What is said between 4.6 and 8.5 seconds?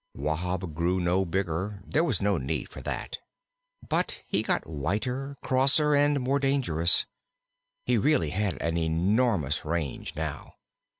whiter, crosser, and more dangerous. He really